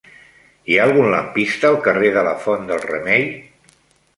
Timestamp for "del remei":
2.73-3.29